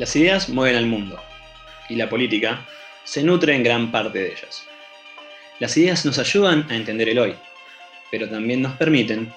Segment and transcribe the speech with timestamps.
[0.00, 1.20] Las ideas mueven al mundo
[1.90, 2.66] y la política
[3.04, 4.64] se nutre en gran parte de ellas.
[5.58, 7.34] Las ideas nos ayudan a entender el hoy,
[8.10, 9.30] pero también nos permiten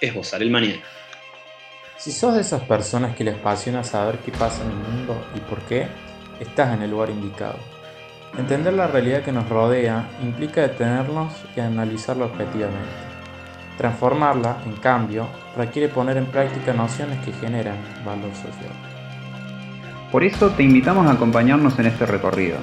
[0.00, 0.80] esbozar el mañana.
[1.98, 5.40] Si sos de esas personas que les apasiona saber qué pasa en el mundo y
[5.40, 5.86] por qué,
[6.40, 7.58] estás en el lugar indicado.
[8.38, 12.88] Entender la realidad que nos rodea implica detenernos y analizarla objetivamente.
[13.76, 15.28] Transformarla, en cambio,
[15.58, 18.95] requiere poner en práctica nociones que generan valor social.
[20.10, 22.58] Por eso te invitamos a acompañarnos en este recorrido,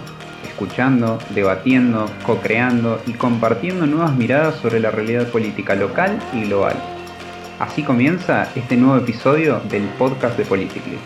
[0.48, 6.76] escuchando, debatiendo, co-creando y compartiendo nuevas miradas sobre la realidad política local y global.
[7.60, 10.98] Así comienza este nuevo episodio del podcast de Politically.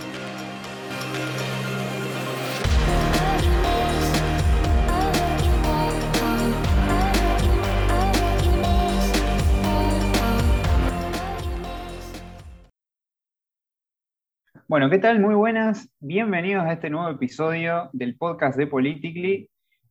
[14.70, 15.22] Bueno, ¿qué tal?
[15.22, 15.90] Muy buenas.
[16.02, 19.50] Bienvenidos a este nuevo episodio del podcast de Politically.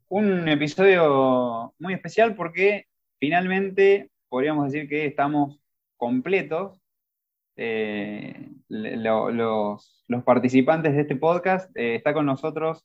[0.09, 2.85] Un episodio muy especial porque
[3.19, 5.59] finalmente podríamos decir que estamos
[5.97, 6.79] completos.
[7.57, 11.75] Eh, los, participantes de este podcast.
[11.75, 12.85] Eh, está con nosotros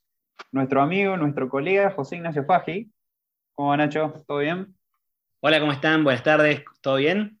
[0.50, 2.90] nuestro amigo, nuestro colega José Ignacio Faji.
[3.54, 4.24] ¿Cómo va Nacho?
[4.26, 4.74] ¿Todo bien?
[5.40, 6.04] Hola, ¿cómo están?
[6.04, 6.64] Buenas tardes.
[6.80, 7.38] ¿Todo bien?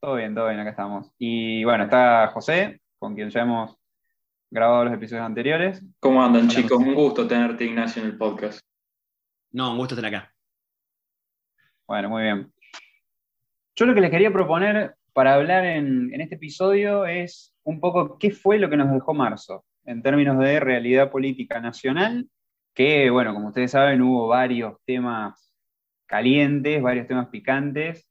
[0.00, 1.12] Todo bien, todo bien, acá estamos.
[1.18, 3.78] Y bueno, está José, con quien ya hemos
[4.50, 5.84] grabado los episodios anteriores.
[6.00, 6.78] ¿Cómo andan, chicos?
[6.78, 8.60] Un gusto tenerte, Ignacio, en el podcast.
[9.52, 10.32] No, un gusto estar acá.
[11.86, 12.50] Bueno, muy bien.
[13.76, 18.30] Yo lo que les quería proponer para hablar en, este episodio es un poco qué
[18.30, 22.26] fue lo que nos dejó marzo en términos de realidad política nacional,
[22.72, 25.54] que, bueno, como ustedes saben, hubo varios temas
[26.06, 28.08] calientes, varios temas picantes,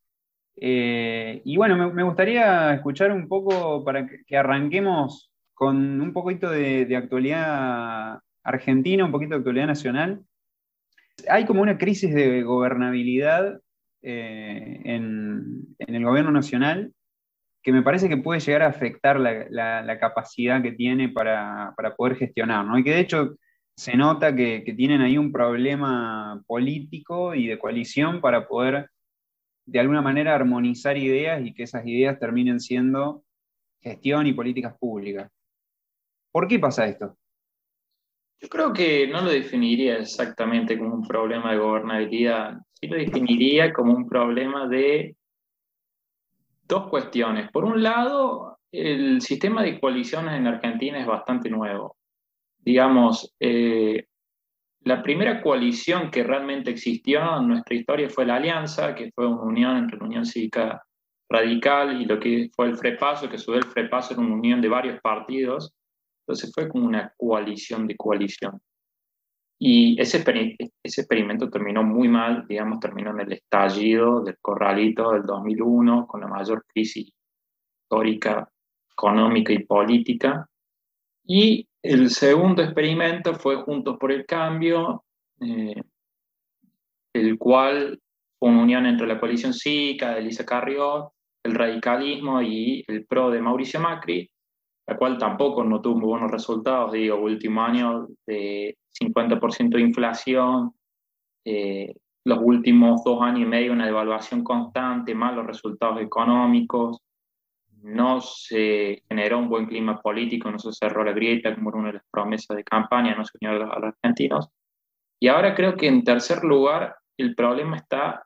[0.55, 6.95] eh, y bueno, me, gustaría escuchar un poco para que, arranquemos con un poquito de,
[6.95, 10.21] actualidad argentina, un poquito de actualidad nacional.
[11.29, 13.59] Hay como una crisis de gobernabilidad
[14.01, 16.93] eh, en, el gobierno nacional
[17.61, 22.65] que me parece que puede llegar a afectar la, capacidad que tiene para, poder gestionar,
[22.65, 22.77] ¿no?
[22.77, 23.35] Y que de hecho
[23.75, 28.89] se nota que, que tienen ahí un problema político y de coalición para poder
[29.65, 33.23] de alguna manera armonizar ideas y que esas ideas terminen siendo
[33.81, 35.31] gestión y políticas públicas.
[36.31, 37.17] ¿Por qué pasa esto?
[38.41, 43.71] Yo creo que no lo definiría exactamente como un problema de gobernabilidad, sí lo definiría
[43.71, 45.15] como un problema de
[46.67, 47.49] dos cuestiones.
[47.51, 51.95] Por un lado, el sistema de coaliciones en Argentina es bastante nuevo.
[52.59, 54.07] Digamos, eh,
[54.85, 59.41] la primera coalición que realmente existió en nuestra historia fue la Alianza, que fue una
[59.41, 60.83] unión entre la Unión Cívica
[61.29, 64.35] Radical y lo que fue el Frepaso, que a su vez el Frepaso era una
[64.35, 65.73] unión de varios partidos.
[66.21, 68.59] Entonces fue como una coalición de coalición.
[69.59, 70.23] Y ese,
[70.83, 76.21] ese experimento terminó muy mal, digamos, terminó en el estallido del corralito del 2001, con
[76.21, 77.09] la mayor crisis
[77.83, 78.49] histórica,
[78.91, 80.47] económica y política.
[81.25, 85.03] Y el segundo experimento fue Juntos por el Cambio,
[85.39, 85.81] eh,
[87.13, 87.99] el cual
[88.39, 91.13] fue una unión entre la coalición cívica de Elisa Carrió,
[91.43, 94.29] el radicalismo y el PRO de Mauricio Macri,
[94.87, 100.73] la cual tampoco no tuvo buenos resultados, digo, último año de 50% de inflación,
[101.45, 101.93] eh,
[102.25, 106.97] los últimos dos años y medio una devaluación constante, malos resultados económicos,
[107.83, 111.87] no se generó un buen clima político, no se cerró la grieta como era una
[111.89, 114.47] de las promesas de campaña, no se unió a los argentinos.
[115.19, 118.25] Y ahora creo que en tercer lugar el problema está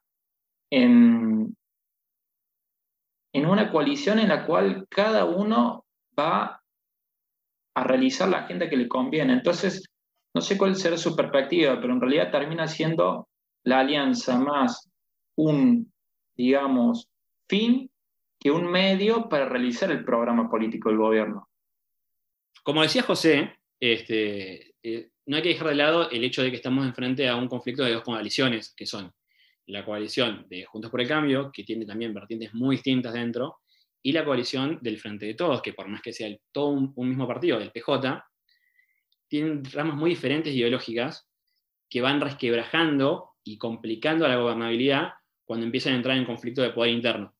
[0.71, 1.55] en,
[3.33, 5.85] en una coalición en la cual cada uno
[6.17, 6.61] va
[7.75, 9.33] a realizar la agenda que le conviene.
[9.33, 9.83] Entonces,
[10.35, 13.27] no sé cuál será su perspectiva, pero en realidad termina siendo
[13.63, 14.87] la alianza más
[15.35, 15.91] un,
[16.35, 17.09] digamos,
[17.47, 17.89] fin
[18.51, 21.49] un medio para realizar el programa político del gobierno.
[22.63, 26.55] Como decía José, este, eh, no hay que dejar de lado el hecho de que
[26.55, 29.13] estamos enfrente a un conflicto de dos coaliciones, que son
[29.67, 33.59] la coalición de Juntos por el Cambio, que tiene también vertientes muy distintas dentro,
[34.01, 37.27] y la coalición del Frente de Todos, que por más que sea todo un, mismo
[37.27, 38.25] partido, el PJ,
[39.27, 41.27] tienen ramas muy diferentes ideológicas
[41.89, 45.13] que van resquebrajando y complicando la gobernabilidad
[45.43, 47.35] cuando empiezan a entrar en conflicto de poder interno.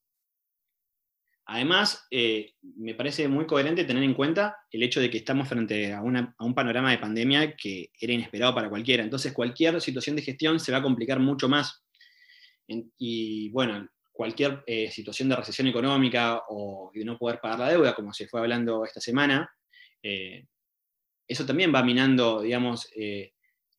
[1.50, 5.94] Además, eh, me parece muy coherente tener en cuenta el hecho de que estamos frente
[5.94, 9.02] a, un panorama de pandemia que era inesperado para cualquiera.
[9.02, 11.86] Entonces, cualquier situación de gestión se va a complicar mucho más.
[12.98, 17.96] y bueno, cualquier eh, situación de recesión económica o de no poder pagar la deuda,
[17.96, 19.50] como se fue hablando esta semana,
[20.04, 20.46] eh,
[21.26, 22.90] eso también va minando, digamos,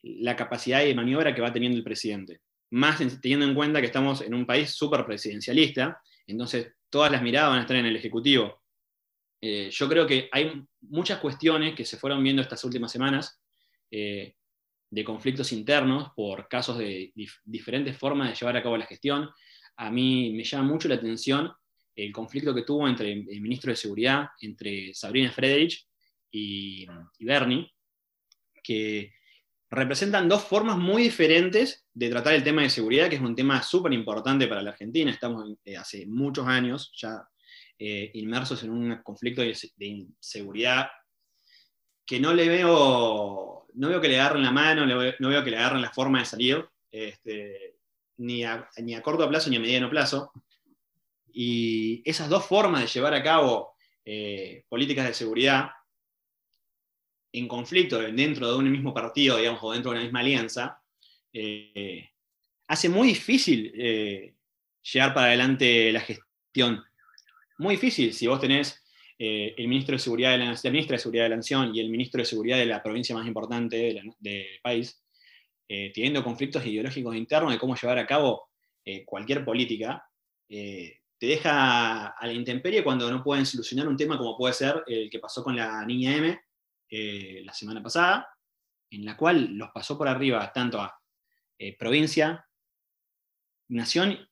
[0.03, 2.41] la capacidad de maniobra que va teniendo el presidente.
[2.71, 7.51] Más teniendo en cuenta que estamos en un país súper presidencialista, entonces todas las miradas
[7.51, 8.63] van a estar en el Ejecutivo.
[9.41, 13.41] Eh, yo creo que hay muchas cuestiones que se fueron viendo estas últimas semanas
[13.91, 14.35] eh,
[14.91, 17.13] de conflictos internos por casos de
[17.45, 19.29] diferentes formas de llevar a cabo la gestión.
[19.77, 21.53] A mí me llama mucho la atención
[21.95, 25.85] el conflicto que tuvo entre el ministro de Seguridad, entre Sabrina Frederich
[26.31, 26.87] y,
[27.19, 27.73] Bernie,
[28.63, 29.13] que
[29.71, 33.63] representan dos formas muy diferentes de tratar el tema de seguridad, que es un tema
[33.63, 35.11] súper importante para la Argentina.
[35.11, 37.29] Estamos eh, hace muchos años ya
[37.79, 40.89] eh, inmersos en un conflicto de, inseguridad
[42.05, 45.59] que no le veo, no veo que le agarren la mano, no veo que le
[45.59, 47.77] agarren la forma de salir, este,
[48.17, 50.33] ni, a, ni a corto plazo ni a mediano plazo.
[51.31, 53.75] Y esas dos formas de llevar a cabo
[54.05, 55.71] eh, políticas de seguridad
[57.33, 60.81] en conflicto dentro de un mismo partido, digamos, o dentro de una misma alianza,
[61.33, 62.09] eh,
[62.67, 64.35] hace muy difícil eh,
[64.83, 66.83] llevar para adelante la gestión.
[67.59, 68.85] Muy difícil si vos tenés
[69.21, 72.25] el ministro de Seguridad de la, de Seguridad de la Nación y el ministro de
[72.25, 75.03] Seguridad de la provincia más importante del país,
[75.67, 78.51] teniendo conflictos ideológicos internos de cómo llevar a cabo
[79.05, 80.09] cualquier política,
[80.47, 85.11] te deja a la intemperie cuando no pueden solucionar un tema como puede ser el
[85.11, 86.39] que pasó con la niña M
[86.91, 88.29] eh, la semana pasada,
[88.91, 90.99] en la cual los pasó por arriba tanto a
[91.59, 92.47] eh, provincia,
[93.69, 94.29] nación,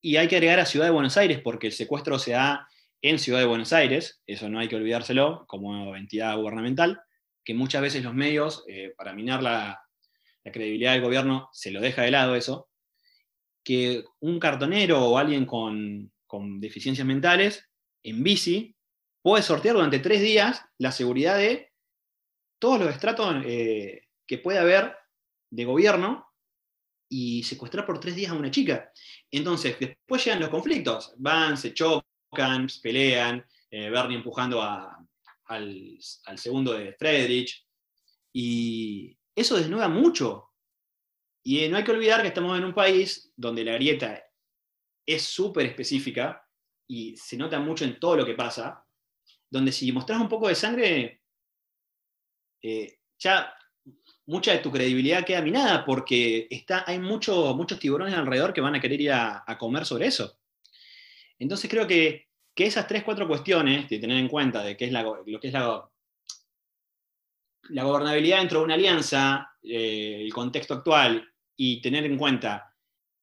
[0.00, 2.68] y hay que agregar a Ciudad de Buenos Aires, porque el secuestro se da
[3.02, 7.00] en Ciudad de Buenos Aires, eso no hay que olvidárselo como entidad gubernamental,
[7.44, 9.80] que muchas veces los medios, eh, para minar la,
[10.50, 12.70] credibilidad del gobierno, se lo deja de lado eso,
[13.62, 16.10] que un cartonero o alguien con
[16.58, 17.68] deficiencias mentales
[18.02, 18.74] en bici
[19.20, 21.67] puede sortear durante tres días la seguridad de
[22.58, 24.96] todos los estratos eh, que puede haber
[25.50, 26.26] de gobierno
[27.08, 28.92] y secuestrar por tres días a una chica.
[29.30, 35.98] Entonces, después llegan los conflictos, van, se chocan, pelean, eh, Bernie empujando al,
[36.36, 37.66] segundo de Friedrich,
[38.32, 40.50] y eso desnuda mucho.
[41.42, 44.22] Y no hay que olvidar que estamos en un país donde la grieta
[45.06, 46.46] es súper específica
[46.86, 48.84] y se nota mucho en todo lo que pasa,
[49.48, 51.17] donde si mostras un poco de sangre,
[52.62, 53.52] eh, ya
[54.26, 58.74] mucha de tu credibilidad queda minada porque está, hay mucho, muchos tiburones alrededor que van
[58.74, 60.38] a querer ir a, comer sobre eso.
[61.38, 65.24] Entonces creo que, esas tres, cuatro cuestiones, de tener en cuenta de qué es lo
[65.24, 65.88] que es la,
[67.68, 72.74] la gobernabilidad dentro de una alianza, eh, el contexto actual, y tener en cuenta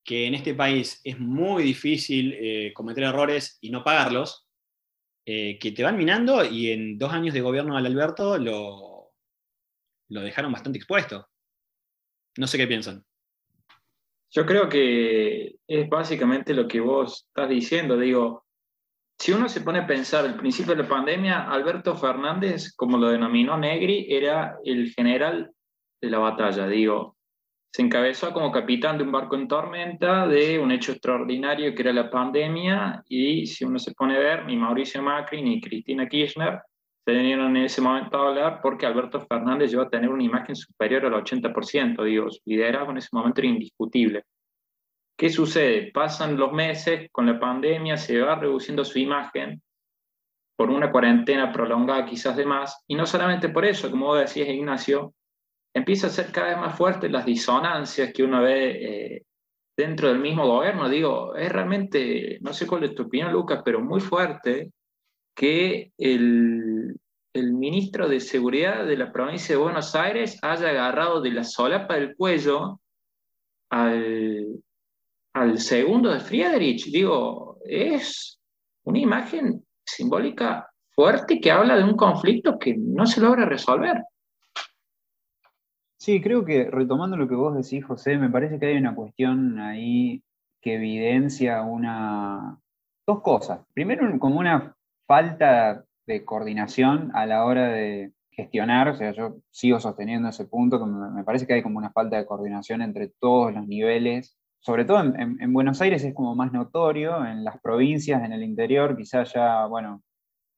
[0.05, 4.43] que en este país es muy difícil eh, cometer errores y no pagarlos,
[5.27, 8.94] que te van minando y en dos años de gobierno del Alberto lo,
[10.09, 11.27] lo dejaron bastante expuesto.
[12.37, 13.03] No sé qué piensan.
[14.31, 17.97] Yo creo que es básicamente lo que vos estás diciendo.
[17.97, 18.45] Digo,
[19.17, 23.09] si uno se pone a pensar el principio de la pandemia, Alberto Fernández, como lo
[23.09, 25.51] denominó Negri, era el general
[26.01, 26.67] de la batalla.
[26.67, 27.15] Digo,
[27.71, 31.93] se encabezó como capitán de un barco en tormenta de un hecho extraordinario que era
[31.93, 36.61] la pandemia y si uno se pone a ver, ni Mauricio Macri ni Cristina Kirchner
[37.05, 40.55] se vinieron en ese momento a hablar porque Alberto Fernández llegó a tener una imagen
[40.55, 44.23] superior al 80%, digo, su liderazgo en ese momento era indiscutible.
[45.15, 45.91] ¿Qué sucede?
[45.93, 49.61] Pasan los meses con la pandemia, se va reduciendo su imagen
[50.57, 55.13] por una cuarentena prolongada quizás de más, y no solamente por eso, como decías, Ignacio,
[55.75, 58.71] empieza a ser cada vez más fuertes las disonancias que uno ve
[59.15, 59.25] eh,
[59.77, 60.89] dentro del mismo gobierno.
[60.89, 64.71] Digo, es realmente, no sé cuál es tu opinión, Lucas, pero muy fuerte
[65.35, 66.97] que el,
[67.33, 71.95] el ministro de Seguridad de la provincia de Buenos Aires haya agarrado de la solapa
[71.95, 72.79] del cuello
[73.69, 74.63] al,
[75.33, 76.85] al segundo de Friedrich.
[76.85, 78.39] Digo, es
[78.83, 84.01] una imagen simbólica fuerte que habla de un conflicto que no se logra resolver.
[85.99, 89.59] Sí, creo que retomando lo que vos decís, José, me parece que hay una cuestión
[89.59, 90.23] ahí
[90.61, 92.57] que evidencia una
[93.05, 93.59] dos cosas.
[93.73, 94.74] Primero, como una
[95.07, 100.79] falta de coordinación a la hora de gestionar, o sea, yo sigo sosteniendo ese punto,
[100.79, 104.85] que me parece que hay como una falta de coordinación entre todos los niveles, sobre
[104.85, 108.97] todo en, en Buenos Aires es como más notorio, en las provincias, en el interior,
[108.97, 110.03] quizás ya, bueno,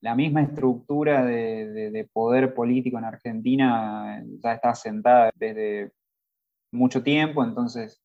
[0.02, 5.92] la misma estructura de, poder político en Argentina ya está sentada desde
[6.72, 8.02] mucho tiempo, entonces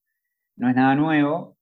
[0.56, 1.56] no es nada nuevo,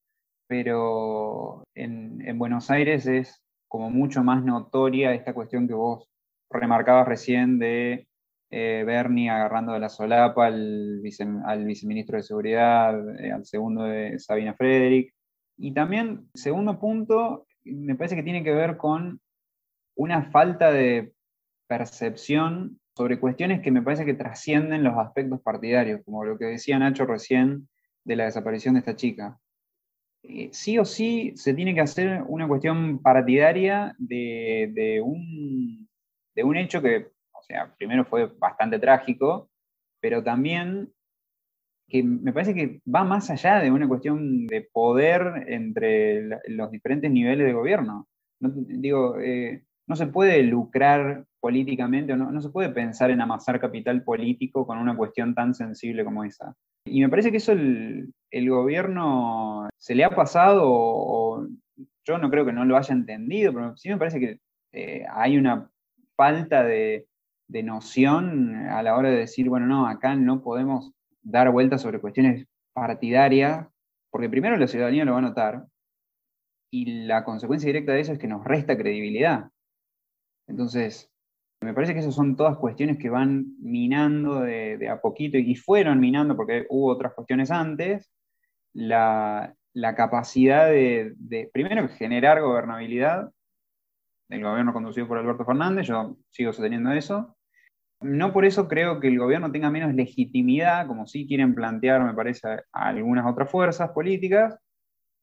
[0.46, 6.10] pero en, Buenos Aires es como mucho más notoria esta cuestión que vos
[6.50, 8.08] remarcabas recién de
[8.50, 14.54] eh, Bernie agarrando de la solapa al, viceministro de Seguridad, eh, al segundo de Sabina
[14.54, 15.14] Frederick.
[15.56, 19.20] Y también, segundo punto, me parece que tiene que ver con
[19.94, 21.12] una falta de
[21.68, 26.76] percepción sobre cuestiones que me parece que trascienden los aspectos partidarios, como lo que decía
[26.80, 27.68] Nacho recién
[28.04, 29.38] de la desaparición de esta chica.
[30.22, 35.88] Eh, sí o sí se tiene que hacer una cuestión partidaria de, un,
[36.34, 39.50] de un hecho que, o sea, primero fue bastante trágico,
[40.00, 40.92] pero también
[41.88, 47.10] que me parece que va más allá de una cuestión de poder entre los diferentes
[47.10, 48.06] niveles de gobierno.
[48.38, 53.59] No, digo, eh, no se puede lucrar políticamente, no, no se puede pensar en amasar
[53.59, 56.54] capital político con una cuestión tan sensible como esa.
[56.87, 61.44] Y me parece que eso el, gobierno se le ha pasado, o,
[62.06, 64.38] yo no creo que no lo haya entendido, pero sí me parece que
[64.70, 65.68] eh, hay una
[66.16, 67.09] falta de,
[67.49, 71.99] de noción a la hora de decir, bueno, no, acá no podemos dar vueltas sobre
[71.99, 73.66] cuestiones partidarias,
[74.09, 75.64] porque primero la ciudadanía lo va a notar,
[76.73, 79.50] y la consecuencia directa de eso es que nos resta credibilidad.
[80.50, 81.11] Entonces,
[81.62, 86.00] me parece que esas son todas cuestiones que van minando de, a poquito y fueron
[86.00, 88.11] minando, porque hubo otras cuestiones antes,
[88.73, 89.54] la,
[89.97, 93.30] capacidad de, primero, generar gobernabilidad.
[94.28, 97.37] Del gobierno conducido por Alberto Fernández, yo sigo sosteniendo eso,
[98.00, 102.14] no por eso creo que el gobierno tenga menos legitimidad, como sí quieren plantear, me
[102.14, 104.57] parece, algunas otras fuerzas políticas,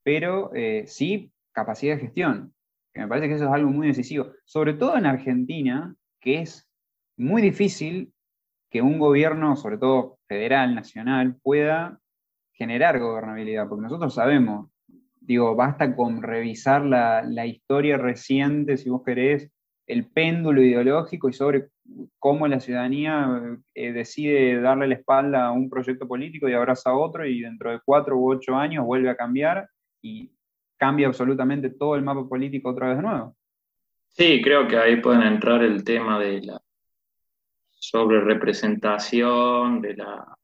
[0.03, 2.53] pero eh, sí capacidad de gestión,
[2.99, 6.69] me parece que eso es algo muy decisivo, sobre todo en Argentina, que es
[7.17, 8.13] muy difícil
[8.69, 11.99] que un gobierno, sobre todo federal, nacional, pueda
[12.53, 14.69] generar gobernabilidad, porque nosotros sabemos,
[15.21, 19.51] digo, basta con revisar la, la historia reciente, si vos querés,
[19.87, 21.69] el péndulo ideológico y sobre
[22.19, 26.97] cómo la ciudadanía eh, decide darle la espalda a un proyecto político y abraza a
[26.97, 29.69] otro y dentro de cuatro u ocho años vuelve a cambiar
[30.01, 30.31] y
[30.77, 33.36] cambia absolutamente todo el mapa político otra vez de nuevo.
[34.07, 36.62] Sí, creo que ahí pueden entrar el tema de la
[37.72, 40.36] sobre representación, de la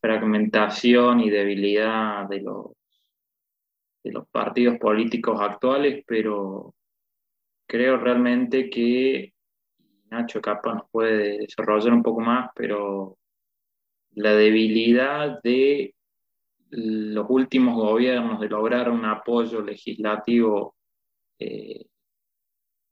[0.00, 2.66] fragmentación y debilidad de los,
[4.04, 6.74] de los partidos políticos actuales, pero
[7.66, 9.32] creo realmente que
[10.10, 13.18] Nacho capaz nos puede desarrollar un poco más, pero
[14.12, 15.94] la debilidad de
[16.70, 20.76] los últimos gobiernos de lograr un apoyo legislativo
[21.38, 21.86] eh,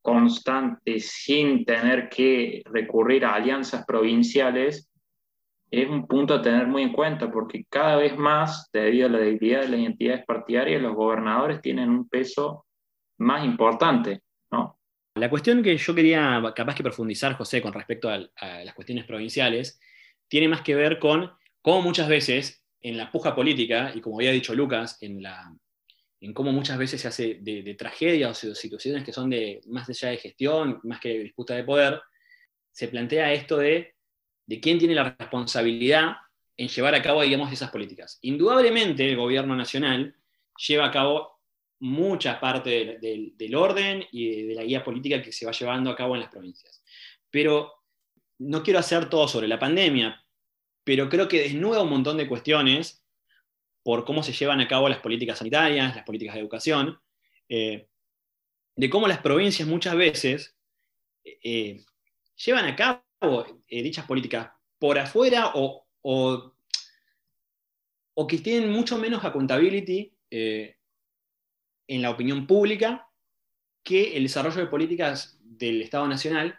[0.00, 4.88] constante sin tener que recurrir a alianzas provinciales
[5.70, 9.18] es un punto a tener muy en cuenta porque cada vez más, debido a la
[9.18, 12.66] debilidad de las entidades partidarias, los gobernadores tienen un peso
[13.18, 14.22] más importante.
[15.16, 19.80] La cuestión que yo quería capaz que profundizar, José, con respecto a, las cuestiones provinciales,
[20.28, 24.32] tiene más que ver con cómo muchas veces en la puja política, y como había
[24.32, 25.52] dicho Lucas, en, la,
[26.20, 30.10] en cómo muchas veces se hace de, tragedias o situaciones que son de más allá
[30.10, 32.00] de gestión, más que de disputa de poder,
[32.70, 33.94] se plantea esto de,
[34.46, 36.16] de quién tiene la responsabilidad
[36.56, 38.18] en llevar a cabo, digamos, esas políticas.
[38.22, 40.14] Indudablemente el gobierno nacional
[40.56, 41.36] lleva a cabo
[41.78, 46.14] mucha parte del, orden y de, la guía política que se va llevando a cabo
[46.14, 46.82] en las provincias.
[47.30, 47.72] Pero
[48.38, 50.22] no quiero hacer todo sobre la pandemia,
[50.86, 53.04] pero creo que desnuda un montón de cuestiones
[53.82, 57.00] por cómo se llevan a cabo las políticas sanitarias, las políticas de educación,
[57.48, 57.88] eh,
[58.76, 60.56] de cómo las provincias muchas veces
[61.24, 61.84] eh,
[62.36, 66.52] llevan a cabo eh, dichas políticas por afuera o, o,
[68.28, 73.10] que tienen mucho menos accountability en la opinión pública
[73.82, 76.56] que el desarrollo de políticas del Estado Nacional,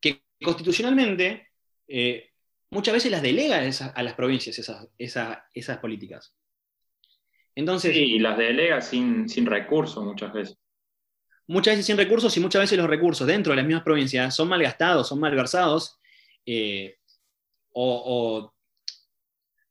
[0.00, 1.50] que constitucionalmente
[1.86, 2.33] eh,
[2.74, 3.62] muchas veces las delega
[3.94, 6.34] a las provincias esas, esas, políticas.
[7.54, 10.58] Entonces, sí, y las delega sin, sin recursos muchas veces.
[11.46, 14.48] Muchas veces sin recursos y muchas veces los recursos dentro de las mismas provincias son
[14.48, 16.00] malgastados, son malversados,
[16.44, 16.96] eh,
[17.72, 18.52] o,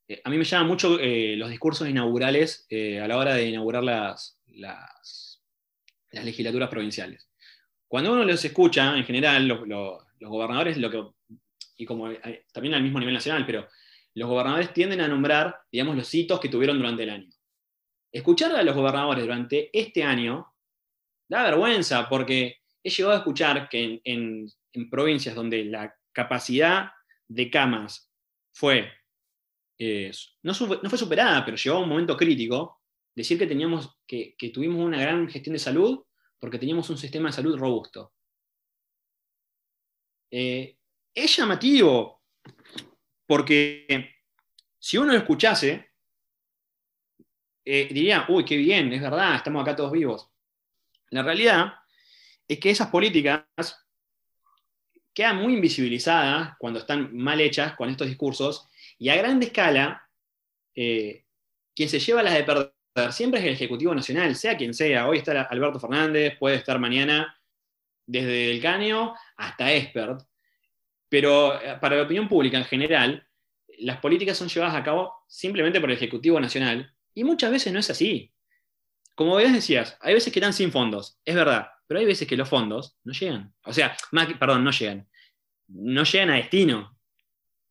[0.08, 4.40] eh, a mí me llaman mucho los discursos inaugurales a la hora de inaugurar las,
[4.46, 5.42] las,
[6.12, 7.28] legislaturas provinciales.
[7.88, 11.04] Cuando uno los escucha, en general, los, gobernadores, lo que,
[11.76, 13.68] y como eh, también al mismo nivel nacional, pero
[14.14, 17.30] los gobernadores tienden a nombrar, digamos, los hitos que tuvieron durante el año.
[18.12, 20.54] Escuchar a los gobernadores durante este año
[21.28, 24.48] da vergüenza, porque he llegado a escuchar que en,
[24.90, 26.90] provincias donde la capacidad
[27.26, 28.12] de camas
[28.52, 28.88] fue,
[29.78, 30.12] eh,
[30.42, 32.80] no, fue superada, pero llegó a un momento crítico,
[33.16, 36.04] decir que, teníamos, que, tuvimos una gran gestión de salud
[36.38, 38.12] porque teníamos un sistema de salud robusto.
[40.30, 40.73] Eh,
[41.14, 42.22] es llamativo,
[43.26, 44.14] porque
[44.78, 45.90] si uno lo escuchase,
[47.64, 50.28] eh, diría, uy, qué bien, es verdad, estamos acá todos vivos.
[51.10, 51.74] La realidad
[52.46, 53.44] es que esas políticas
[55.14, 58.68] quedan muy invisibilizadas cuando están mal hechas con estos discursos
[58.98, 60.08] y a gran escala,
[60.74, 61.24] eh,
[61.74, 62.74] quien se lleva las de perder
[63.10, 65.08] siempre es el Ejecutivo Nacional, sea quien sea.
[65.08, 67.36] Hoy está Alberto Fernández, puede estar mañana
[68.06, 70.22] desde el Caño hasta Expert.
[71.14, 73.24] Pero eh, para la opinión pública en general,
[73.78, 77.78] las políticas son llevadas a cabo simplemente por el Ejecutivo Nacional y muchas veces no
[77.78, 78.32] es así.
[79.14, 82.36] Como vos decías, hay veces que están sin fondos, es verdad, pero hay veces que
[82.36, 83.54] los fondos no llegan.
[83.64, 83.96] O sea,
[84.40, 85.08] perdón, no llegan.
[85.68, 86.98] No llegan a destino.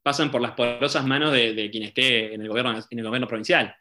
[0.03, 3.75] Pasan por las poderosas manos de, quien esté en el, gobierno, en el gobierno provincial.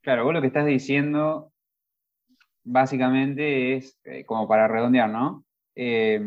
[0.00, 1.52] Claro, vos lo que estás diciendo
[2.64, 5.44] básicamente es, eh, como para redondear, ¿no?
[5.76, 6.20] Eh,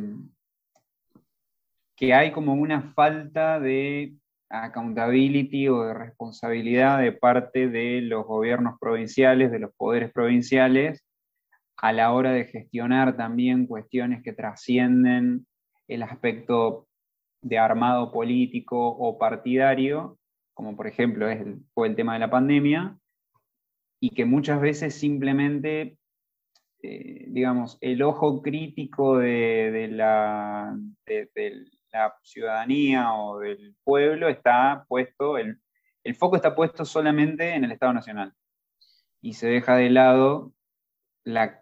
[2.00, 4.14] que hay como una falta de
[4.50, 11.04] accountability o de responsabilidad de parte de los gobiernos provinciales, de los poderes provinciales,
[11.76, 15.46] a la hora de gestionar también cuestiones que trascienden
[15.90, 16.88] el aspecto
[17.42, 20.18] de armado político o partidario,
[20.54, 22.98] como por ejemplo es fue el tema de la pandemia,
[24.00, 25.98] y que muchas veces simplemente,
[26.82, 30.78] eh, digamos, el ojo crítico de, la,
[31.92, 35.60] la ciudadanía o del pueblo está puesto, el,
[36.04, 38.34] el foco está puesto solamente en el Estado Nacional
[39.22, 40.54] y se deja de lado
[41.24, 41.62] la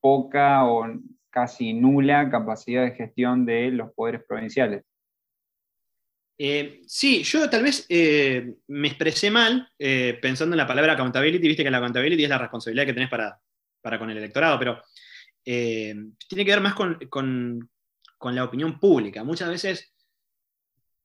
[0.00, 0.86] poca o
[1.30, 4.84] casi nula capacidad de gestión de los poderes provinciales.
[6.36, 11.46] Eh, sí, yo tal vez eh, me expresé mal eh, pensando en la palabra accountability,
[11.46, 13.40] viste que la accountability es la responsabilidad que tenés para,
[13.80, 14.82] para con el electorado, pero
[15.44, 17.68] tiene que ver más con, con
[18.32, 19.24] la opinión pública.
[19.24, 19.92] Muchas veces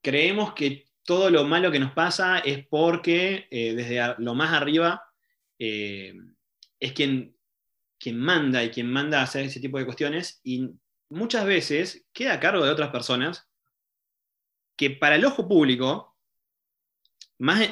[0.01, 5.03] creemos que todo lo malo que nos pasa es porque eh, desde lo más arriba
[5.57, 6.13] eh,
[6.79, 7.35] es quien,
[7.97, 10.69] quien manda y quien manda a hacer ese tipo de cuestiones y
[11.09, 13.49] muchas veces queda a cargo de otras personas
[14.77, 16.15] que para el ojo público,
[17.39, 17.67] más,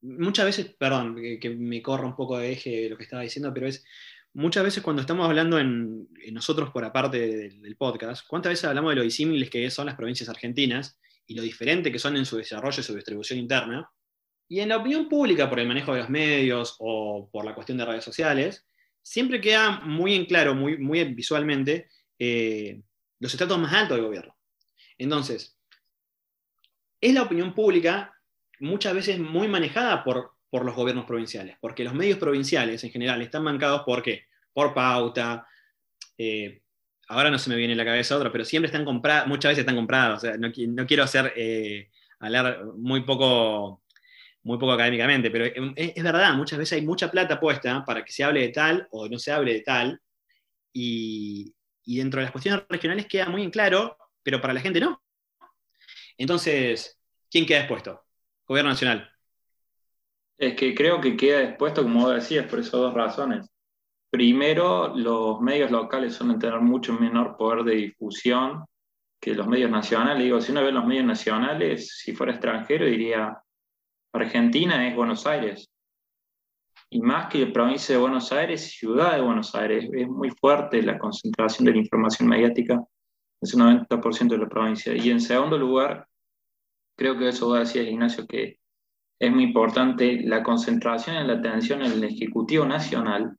[0.00, 3.22] muchas veces, perdón, que, que me corra un poco de eje de lo que estaba
[3.22, 3.84] diciendo, pero es
[4.36, 7.18] muchas veces cuando estamos hablando en, nosotros por aparte
[7.58, 11.42] del, podcast, ¿cuántas veces hablamos de lo disímiles que son las provincias argentinas y lo
[11.42, 13.90] diferente que son en su desarrollo y su distribución interna?
[14.46, 17.78] Y en la opinión pública, por el manejo de los medios o por la cuestión
[17.78, 18.66] de redes sociales,
[19.02, 22.82] siempre queda muy en claro, muy, visualmente, eh,
[23.18, 24.36] los estratos más altos del gobierno.
[24.98, 25.58] Entonces,
[27.00, 28.14] es la opinión pública
[28.60, 33.20] muchas veces muy manejada por, por los gobiernos provinciales, porque los medios provinciales en general
[33.22, 34.26] están mancados por qué?
[34.52, 35.46] Por pauta.
[36.16, 36.62] Eh,
[37.08, 39.60] ahora no se me viene a la cabeza otra, pero siempre están comprados, muchas veces
[39.60, 40.22] están comprados.
[40.38, 43.82] no, quiero hacer eh, hablar muy poco,
[44.42, 45.44] muy poco académicamente, pero
[45.76, 49.08] es, verdad, muchas veces hay mucha plata puesta para que se hable de tal o
[49.08, 50.00] no se hable de tal,
[50.72, 51.54] y,
[51.84, 55.02] y dentro de las cuestiones regionales queda muy en claro, pero para la gente no.
[56.18, 56.98] Entonces,
[57.30, 58.04] ¿quién queda expuesto?
[58.46, 59.15] Gobierno Nacional.
[60.38, 63.50] Es que creo que queda expuesto, como vos decías, por esas dos razones.
[64.10, 68.64] Primero, los medios locales suelen tener mucho menor poder de difusión
[69.20, 70.22] que los medios nacionales.
[70.22, 73.38] Digo, si uno ve los medios nacionales, si fuera extranjero, diría,
[74.12, 75.68] Argentina es Buenos Aires.
[76.90, 79.88] Y más que provincia de Buenos Aires, ciudad de Buenos Aires.
[79.92, 82.84] Es muy fuerte la concentración de la información mediática,
[83.40, 84.94] es un 90% de la provincia.
[84.94, 86.06] Y en segundo lugar,
[86.96, 88.58] creo que eso vos decías, Ignacio, que
[89.18, 93.36] es muy importante, la concentración en la atención en el Ejecutivo Nacional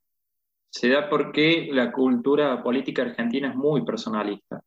[0.70, 4.62] se da porque la cultura política argentina es muy personalista.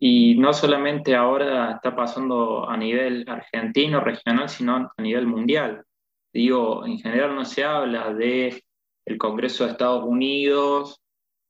[0.00, 5.84] Y no solamente ahora está pasando a nivel argentino, regional, sino a nivel mundial.
[6.32, 8.62] Digo, en general no se habla de
[9.18, 11.00] Congreso de Estados Unidos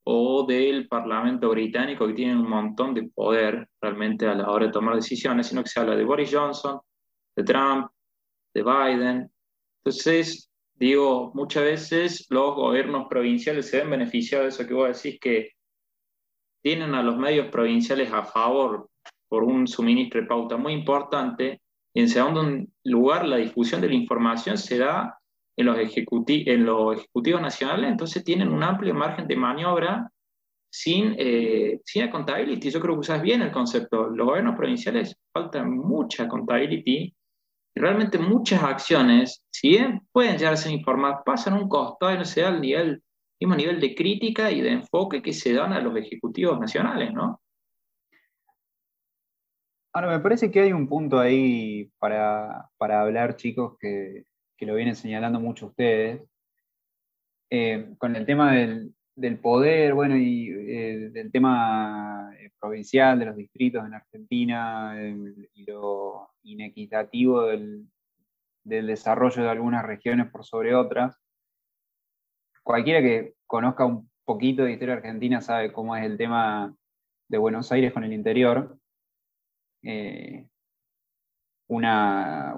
[0.05, 4.73] o del Parlamento británico que tienen un montón de poder realmente a la hora de
[4.73, 6.81] tomar decisiones, sino que se habla de Boris Johnson,
[7.37, 7.91] de Trump,
[8.59, 9.31] de Biden.
[9.79, 15.19] Entonces, digo, muchas veces los gobiernos provinciales se ven beneficiados de eso que vos decís,
[15.21, 15.51] que
[16.63, 18.91] tienen a los medios provinciales a favor
[19.29, 21.61] por un suministro de pauta muy importante.
[21.95, 22.45] Y en segundo
[22.85, 25.19] lugar, la difusión de la información se da
[25.57, 30.11] en los, en los ejecutivos nacionales, entonces tienen un amplio margen de maniobra
[30.71, 32.71] sin, eh, sin accountability.
[32.71, 34.09] Yo creo que usas bien el concepto.
[34.09, 37.13] Los gobiernos provinciales falta mucha accountability
[37.79, 42.25] realmente muchas acciones, si bien pueden llegar a ser informadas, pasan un costo y no
[42.25, 43.03] se da el nivel,
[43.41, 47.41] mismo nivel de crítica y de enfoque que se dan a los ejecutivos nacionales, ¿no?
[49.93, 54.25] Ahora, me parece que hay un punto ahí para, hablar, chicos, que,
[54.61, 56.23] lo vienen señalando mucho ustedes,
[57.51, 58.95] eh, con el tema del,
[59.41, 64.95] poder, bueno, y eh, del tema eh, provincial, de los distritos en Argentina,
[65.55, 67.87] y lo inequitativo del,
[68.65, 71.17] del desarrollo de algunas regiones por sobre otras.
[72.63, 76.75] Cualquiera que conozca un poquito de historia argentina sabe cómo es el tema
[77.29, 78.79] de Buenos Aires con el interior.
[79.83, 80.47] Eh,
[81.69, 82.55] una,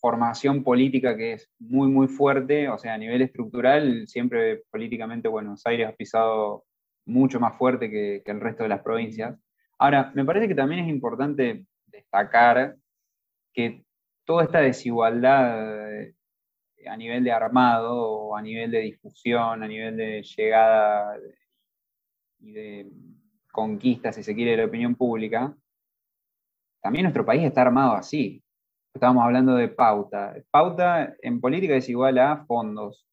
[0.00, 5.66] formación política que es muy, muy fuerte, o sea, a nivel estructural, siempre políticamente Buenos
[5.66, 6.64] Aires ha pisado
[7.06, 9.36] mucho más fuerte que, el resto de las provincias.
[9.78, 12.76] Ahora, me parece que también es importante destacar
[13.52, 13.84] que
[14.24, 16.14] toda esta desigualdad eh,
[16.86, 21.16] a nivel de armado a nivel de difusión, a nivel de llegada
[22.40, 22.86] y de
[23.50, 25.54] conquista, si se quiere, de la opinión pública,
[26.80, 28.42] también nuestro país está armado así.
[28.94, 30.34] Estábamos hablando de pauta.
[30.50, 33.06] Pauta en política es igual a fondos,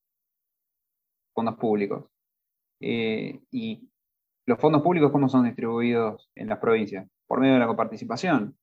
[1.33, 2.05] fondos públicos.
[2.79, 3.89] Eh, y
[4.45, 7.07] los fondos públicos, ¿cómo son distribuidos en las provincias?
[7.27, 8.55] Por medio de la coparticipación.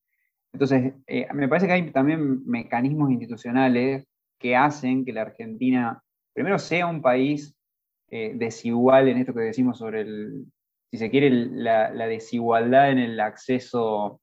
[0.53, 4.07] Entonces, eh, me parece que hay también mecanismos institucionales
[4.39, 6.03] que hacen que la Argentina,
[6.35, 7.57] primero, sea un país
[8.09, 10.47] eh, desigual en esto que decimos sobre el,
[10.91, 14.21] si se quiere, la, desigualdad en el acceso,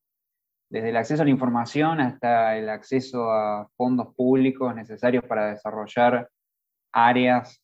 [0.70, 6.30] desde el acceso a la información hasta el acceso a fondos públicos necesarios para desarrollar
[6.92, 7.62] áreas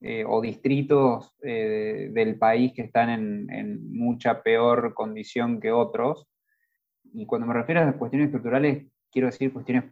[0.00, 6.26] eh, o distritos del país que están en, mucha peor condición que otros
[7.12, 9.84] y cuando me refiero a las cuestiones estructurales, quiero decir cuestiones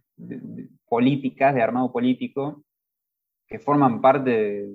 [0.88, 2.64] políticas, de armado político,
[3.46, 4.68] que forman parte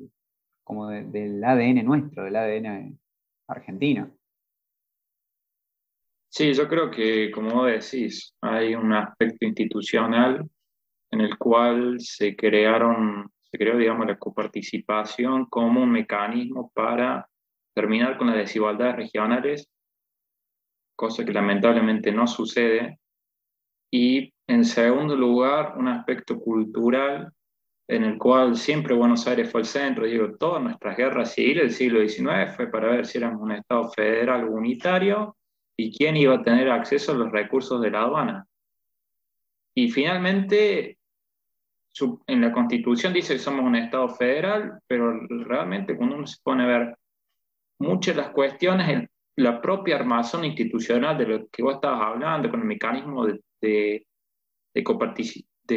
[0.64, 3.00] como del ADN nuestro, del ADN
[3.48, 4.12] argentino.
[6.36, 10.44] Sí, yo creo que, como decís, hay un aspecto institucional
[11.12, 17.30] en el cual se crearon, se creó, digamos, la coparticipación como un mecanismo para
[17.76, 19.70] terminar con las desigualdades regionales
[20.96, 23.00] cosa que lamentablemente no sucede.
[23.92, 27.32] Y en segundo lugar, un aspecto cultural
[27.88, 30.06] en el cual siempre Buenos Aires fue el centro.
[30.06, 33.92] Digo, todas nuestras guerras civiles del siglo XIX fue para ver si éramos un Estado
[33.92, 35.36] federal unitario
[35.78, 38.48] y quién iba a tener acceso a los recursos de la aduana.
[39.76, 40.98] Y finalmente,
[42.28, 46.64] en la Constitución dice que somos un Estado federal, pero realmente cuando uno se pone
[46.64, 46.98] a ver
[47.80, 52.62] muchas de las cuestiones, la propia armazón institucional de lo que vos estabas hablando, con
[52.62, 54.06] el mecanismo de, de,
[54.74, 54.84] de,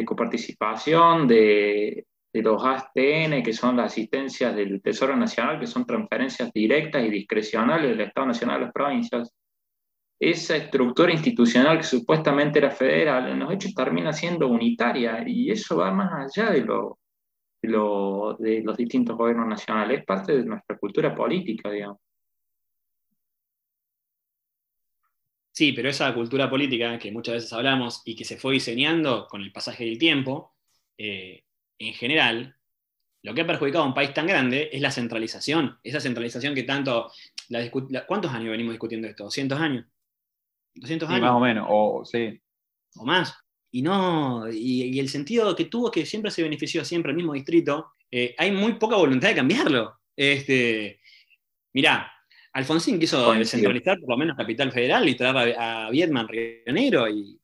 [0.05, 6.53] coparticipación, de, de, los ASTN, que son las asistencias del Tesoro Nacional, que son transferencias
[6.53, 9.33] directas y discrecionales del Estado Nacional a las provincias,
[10.19, 15.77] esa estructura institucional que supuestamente era federal, en los hechos termina siendo unitaria, y eso
[15.77, 16.99] va más allá de lo,
[17.61, 21.99] de, lo, de los distintos gobiernos nacionales, es parte de nuestra cultura política, digamos.
[25.51, 29.41] Sí, pero esa cultura política que muchas veces hablamos y que se fue diseñando con
[29.41, 30.53] el pasaje del tiempo,
[30.97, 31.43] eh,
[31.79, 32.55] en general,
[33.23, 35.79] lo que ha perjudicado a un país tan grande es la centralización.
[35.83, 37.11] Esa centralización que tanto...
[38.07, 39.25] ¿Cuántos años venimos discutiendo esto?
[39.25, 39.85] ¿200 años?
[40.81, 41.21] ¿200 años?
[41.21, 42.39] más o menos, o sí.
[42.95, 43.35] O más.
[43.71, 47.93] Y no, y, el sentido que tuvo que siempre se benefició siempre el mismo distrito,
[48.09, 49.99] eh, hay muy poca voluntad de cambiarlo.
[50.15, 50.99] Este,
[51.73, 52.11] mirá,
[52.53, 57.39] Alfonsín quiso descentralizar por lo menos Capital Federal y traer a, Vietman Río Negro y,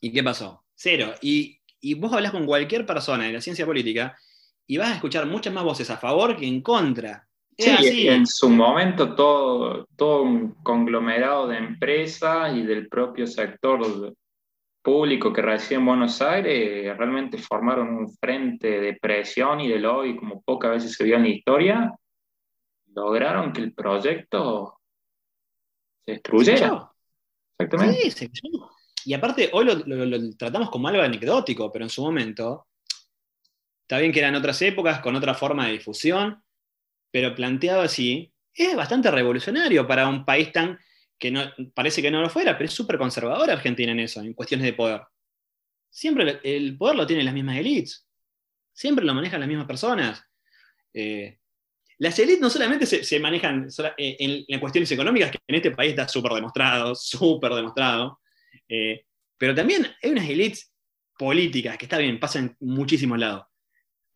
[0.00, 0.64] y ¿qué pasó?
[0.74, 1.14] Cero.
[1.22, 1.60] Y,
[1.94, 4.18] vos hablas con cualquier persona de la ciencia política
[4.66, 7.27] y vas a escuchar muchas más voces a favor que en contra.
[7.58, 14.14] Sí, en su momento todo, todo un conglomerado de empresas y del propio sector
[14.80, 20.16] público que reside en Buenos Aires realmente formaron un frente de presión y de lobby
[20.16, 21.98] como pocas veces se vio en la historia
[22.98, 24.80] lograron que el proyecto
[26.04, 26.90] se destruyera.
[27.58, 28.10] Exactamente.
[28.10, 28.30] Sí,
[29.04, 32.66] Y aparte, hoy lo, tratamos como algo anecdótico, pero en su momento,
[33.82, 36.42] está bien que eran otras épocas, con otra forma de difusión,
[37.10, 40.78] pero planteado así, es bastante revolucionario para un país tan
[41.18, 41.32] que
[41.74, 44.72] parece que no lo fuera, pero es súper conservador Argentina en eso, en cuestiones de
[44.72, 45.02] poder.
[45.90, 48.06] Siempre el poder lo tienen las mismas élites,
[48.72, 50.22] siempre lo manejan las mismas personas.
[50.94, 51.38] Eh,
[51.98, 56.06] las élites no solamente se, manejan eh, en, cuestiones económicas, que en este país está
[56.06, 58.20] súper demostrado, súper demostrado,
[58.68, 59.04] eh,
[59.36, 60.72] pero también hay unas élites
[61.18, 63.46] políticas, que está bien, pasan en muchísimos lados,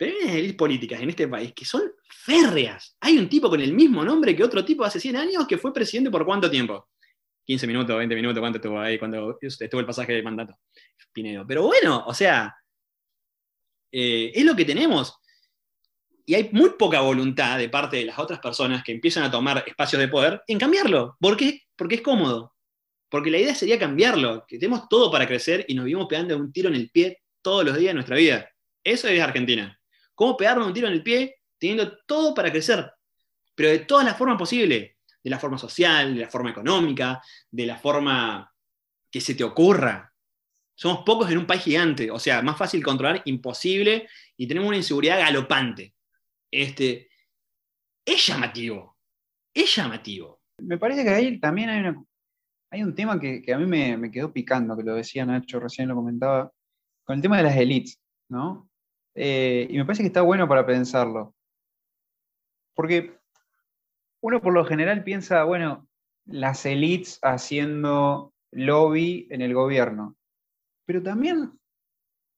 [0.02, 2.96] pero hay unas élites políticas en este país que son férreas.
[2.98, 5.72] Hay un tipo con el mismo nombre que otro tipo hace 100 años que fue
[5.72, 6.88] presidente por cuánto tiempo.
[7.44, 10.58] 15 minutos, 20 minutos, ¿cuánto estuvo ahí cuando estuvo el pasaje de mandato?
[11.12, 11.46] Pinedo.
[11.46, 12.52] Pero bueno, o sea,
[13.92, 15.14] eh, es lo que tenemos.
[16.26, 19.62] Y hay muy poca voluntad de parte de las otras personas que empiezan a tomar
[19.68, 21.16] espacios de poder en cambiarlo.
[21.20, 21.60] ¿Por qué?
[21.76, 22.56] Porque es cómodo.
[23.08, 26.52] Porque la idea sería cambiarlo, que tenemos todo para crecer y nos vivimos pegando un
[26.52, 28.48] tiro en el pie todos los días de nuestra vida.
[28.82, 29.78] Eso es Argentina.
[30.14, 32.92] ¿Cómo pegarnos un tiro en el pie teniendo todo para crecer?
[33.54, 34.92] Pero de todas las formas posibles.
[35.22, 38.52] De la forma social, de la forma económica, de la forma
[39.10, 40.12] que se te ocurra.
[40.74, 44.78] Somos pocos en un país gigante, o sea, más fácil controlar, imposible, y tenemos una
[44.78, 45.94] inseguridad galopante.
[46.50, 47.08] Este,
[48.04, 48.98] es llamativo,
[49.54, 50.40] es llamativo.
[50.58, 51.94] Me parece que ahí también hay,
[52.70, 55.94] hay un tema que, a mí me, quedó picando, que lo decía Nacho, recién lo
[55.94, 56.52] comentaba,
[57.04, 58.68] con el tema de las elites, ¿no?
[59.14, 61.34] Eh, y me parece que está bueno para pensarlo.
[62.74, 63.18] Porque
[64.22, 65.88] uno por lo general piensa, bueno,
[66.26, 70.16] las elites haciendo lobby en el gobierno.
[70.86, 71.58] Pero también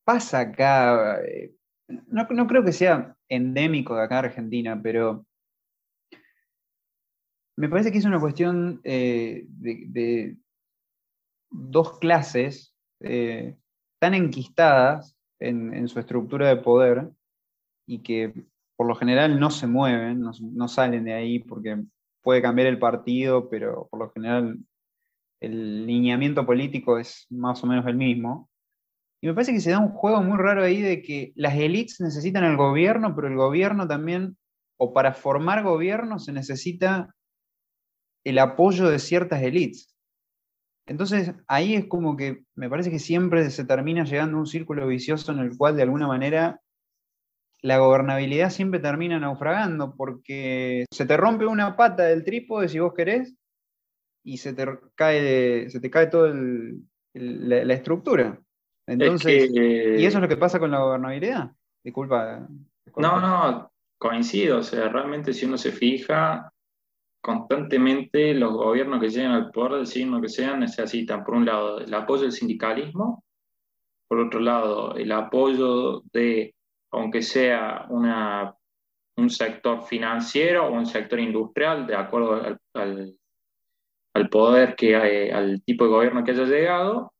[0.05, 1.55] pasa acá, eh,
[1.89, 5.27] no, creo que sea endémico de acá Argentina, pero
[7.57, 10.37] me parece que es una cuestión eh, de,
[11.51, 12.75] dos clases
[14.01, 17.11] tan enquistadas en, su estructura de poder
[17.87, 18.33] y que
[18.77, 21.83] por lo general no se mueven, no, salen de ahí porque
[22.23, 24.59] puede cambiar el partido, pero por lo general
[25.41, 28.49] el lineamiento político es más o menos el mismo.
[29.21, 32.01] Y me parece que se da un juego muy raro ahí de que las élites
[32.01, 34.37] necesitan el gobierno, pero el gobierno también,
[34.79, 37.15] o para formar gobierno se necesita
[38.25, 39.94] el apoyo de ciertas élites.
[40.87, 44.87] Entonces ahí es como que me parece que siempre se termina llegando a un círculo
[44.87, 46.61] vicioso en el cual de alguna manera
[47.63, 52.93] la gobernabilidad siempre termina naufragando porque se te rompe una pata del trípode si vos
[52.93, 53.35] querés
[54.23, 56.35] y se te cae, se te cae toda
[57.15, 58.39] la, estructura.
[58.87, 61.53] Entonces, y eso es lo que pasa con la gobernabilidad.
[61.83, 62.47] Disculpa.
[62.97, 64.59] No, no, coincido.
[64.59, 66.53] O sea, realmente si uno se fija,
[67.25, 71.79] constantemente los gobiernos que llegan al poder del signo que sean necesitan, por un lado,
[71.81, 73.25] el apoyo del sindicalismo,
[74.07, 76.55] por otro lado, el apoyo de
[76.91, 83.17] aunque sea un sector financiero o un sector industrial, de acuerdo al,
[84.13, 87.15] al, poder que hay, al tipo de gobierno que haya llegado,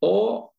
[0.00, 0.52] o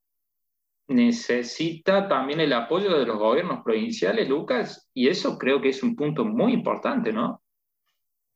[0.88, 5.96] necesita también el apoyo de los gobiernos provinciales, Lucas, y eso creo que es un
[5.96, 7.41] punto muy importante, ¿no?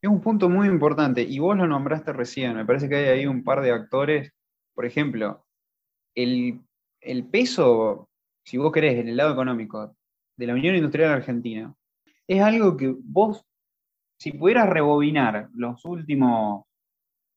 [0.05, 3.25] Es un punto muy importante, y vos lo nombraste recién, me parece que hay ahí
[3.25, 4.31] un par de actores,
[4.75, 5.43] por ejemplo,
[6.13, 6.61] el,
[7.01, 8.07] el peso,
[8.45, 9.95] si vos querés, en el lado económico,
[10.37, 11.73] de la Unión Industrial Argentina,
[12.27, 13.43] es algo que vos,
[14.19, 16.65] si pudieras rebobinar los últimos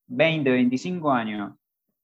[0.09, 1.55] 20, 25 años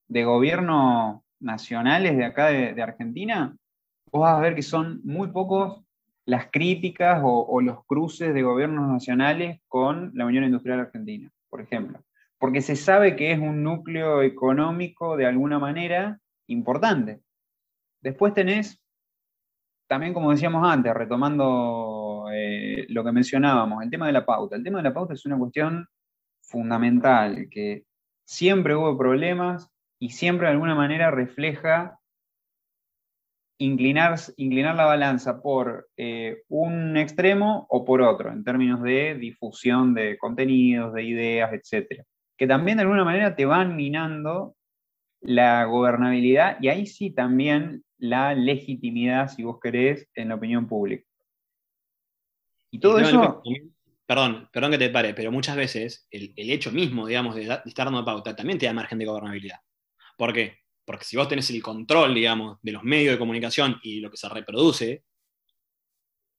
[0.08, 3.54] de gobiernos nacionales de acá de, Argentina,
[4.10, 5.83] vos vas a ver que son muy pocos
[6.26, 12.00] las críticas o, los cruces de gobiernos nacionales con la Unión Industrial Argentina, por ejemplo.
[12.38, 17.20] Porque se sabe que es un núcleo económico de alguna manera importante.
[18.00, 18.84] Después tenés
[19.86, 24.56] también como decíamos antes, retomando eh, lo que mencionábamos, el tema de la pauta.
[24.56, 25.86] El tema de la pauta es una cuestión
[26.42, 27.84] fundamental, que
[28.24, 32.00] siempre hubo problemas y siempre de alguna manera refleja
[33.58, 39.94] inclinar, inclinar la balanza por eh, un extremo o por otro, en términos de difusión
[39.94, 42.02] de contenidos, de ideas, etc.
[42.36, 44.56] Que también de alguna manera te van minando
[45.20, 51.04] la gobernabilidad y ahí sí también la legitimidad, si vos querés, en la opinión pública.
[52.70, 53.42] Y todo eso...
[54.06, 58.04] Perdón, perdón que te pare, pero muchas veces el, hecho mismo, digamos, de, estar dando
[58.04, 59.60] pauta también te da margen de gobernabilidad.
[60.18, 60.58] ¿Por qué?
[60.84, 64.16] Porque si vos tenés el control, digamos, de los medios de comunicación y lo que
[64.16, 65.04] se reproduce,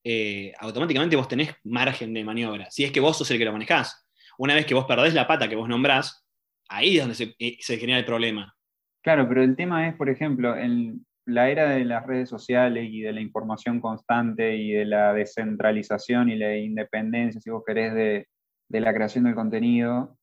[0.03, 2.69] eh, automáticamente vos tenés margen de maniobra.
[2.69, 4.07] Si es que vos sos el que lo manejás.
[4.37, 6.27] Una vez que vos perdés la pata que vos nombrás,
[6.69, 8.55] ahí es donde se, eh, se genera el problema.
[9.01, 13.01] Claro, pero el tema es, por ejemplo, en, la era de las redes sociales y
[13.01, 18.27] de la información constante y de la descentralización y la independencia, si vos querés, de,
[18.69, 20.17] la creación del contenido,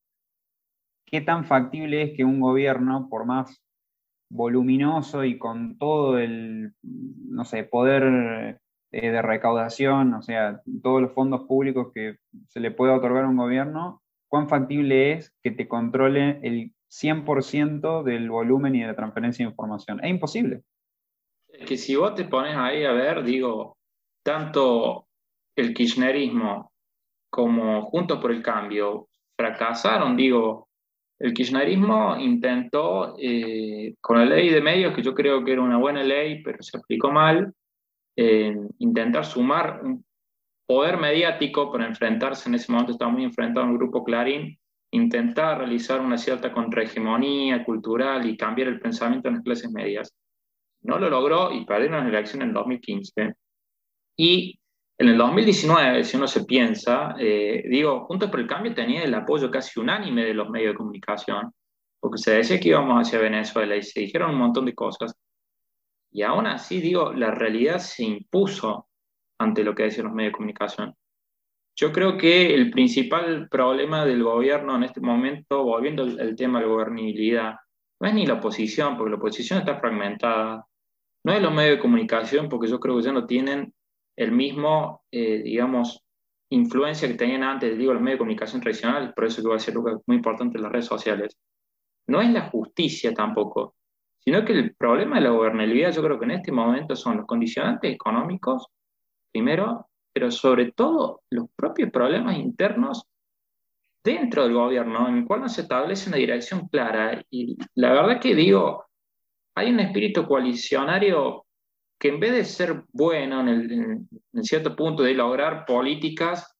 [1.06, 3.62] ¿qué tan factible es que un gobierno, por más
[4.32, 8.58] voluminoso y con todo el, no sé, poder
[8.90, 12.16] eh, de recaudación, o sea, todos los fondos públicos que
[12.48, 18.02] se le puede otorgar a un gobierno, cuán factible es que te controle el 100%
[18.02, 20.00] del volumen y de la transferencia de información.
[20.02, 20.62] Es imposible
[21.66, 23.78] que si vos te pones ahí a ver, digo,
[24.22, 25.06] tanto
[25.54, 26.72] el kirchnerismo
[27.30, 30.68] como Juntos por el Cambio fracasaron, digo,
[31.22, 35.78] el kirchnerismo intentó, eh, con la ley de medios, que yo creo que era una
[35.78, 37.54] buena ley, pero se aplicó mal,
[38.16, 40.04] eh, intentar sumar un
[40.66, 44.58] poder mediático para enfrentarse, en ese momento estaba muy enfrentado al grupo Clarín,
[44.90, 50.12] intentar realizar una cierta contrahegemonía cultural y cambiar el pensamiento en las clases medias.
[50.80, 53.35] No lo logró y perdieron la elección en 2015.
[54.16, 54.58] Y
[55.02, 59.12] en el 2019, si uno se piensa, eh, digo, Juntos por el Cambio tenía el
[59.14, 61.52] apoyo casi unánime de los medios de comunicación,
[61.98, 65.14] porque se decía que íbamos hacia Venezuela y se dijeron un montón de cosas.
[66.12, 68.88] Y aún así, digo, la realidad se impuso
[69.40, 70.94] ante lo que decían los medios de comunicación.
[71.74, 76.66] Yo creo que el principal problema del gobierno en este momento, volviendo al tema de
[76.66, 77.54] la gobernabilidad,
[78.00, 80.64] no es ni la oposición, porque la oposición está fragmentada,
[81.24, 83.72] no es los medios de comunicación, porque yo creo que ya no tienen
[84.22, 86.02] el mismo, eh, digamos,
[86.50, 89.58] influencia que tenían antes, digo, los medios de comunicación tradicionales, por eso que va a
[89.58, 91.37] ser muy importante en las redes sociales.
[92.06, 93.74] No es la justicia tampoco,
[94.18, 97.26] sino que el problema de la gobernabilidad yo creo que en este momento son los
[97.26, 98.66] condicionantes económicos,
[99.32, 103.04] primero, pero sobre todo los propios problemas internos
[104.04, 107.24] dentro del gobierno, en el cual no se establece una dirección clara.
[107.30, 108.85] Y la verdad que digo,
[109.54, 111.46] hay un espíritu coalicionario
[112.02, 114.08] que en vez de ser bueno en,
[114.42, 116.52] cierto punto de lograr políticas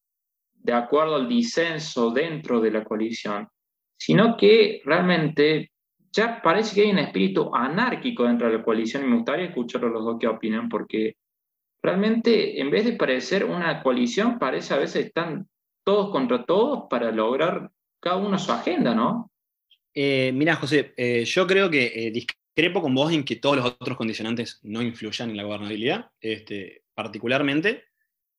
[0.53, 3.49] de acuerdo al disenso dentro de la coalición,
[3.97, 5.73] sino que realmente
[6.13, 9.83] ya parece que hay un espíritu anárquico dentro de la coalición y me gustaría escuchar
[9.83, 11.17] a los dos qué opinan, porque
[11.81, 15.49] realmente en vez de parecer una coalición, parece a veces están
[15.83, 19.29] todos contra todos para lograr cada uno su agenda, ¿no?
[19.93, 22.11] Eh, mira, José, eh, yo creo que eh,
[22.55, 26.83] discrepo con vos en que todos los otros condicionantes no influyan en la gobernabilidad, este,
[26.93, 27.85] particularmente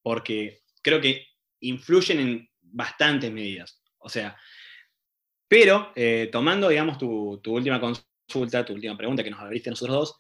[0.03, 1.27] porque creo que
[1.61, 3.83] influyen en bastantes medidas.
[3.99, 4.37] O sea,
[5.49, 5.93] pero
[6.31, 10.19] tomando, digamos, tu, última consulta, tu última pregunta que nos abriste nosotros dos,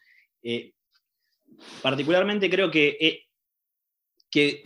[1.82, 3.26] particularmente creo que, eh,
[4.30, 4.64] que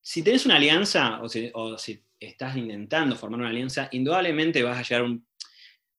[0.00, 5.02] si tenés una alianza o si, estás intentando formar una alianza, indudablemente vas a llegar
[5.02, 5.26] a un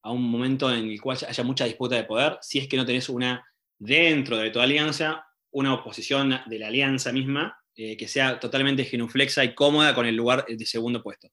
[0.03, 3.45] momento en el cual haya mucha disputa de poder, si es que no tenés una
[3.77, 9.43] dentro de tu alianza, una oposición de la alianza misma eh, que sea totalmente genuflexa
[9.43, 11.29] y cómoda con el lugar de segundo puesto.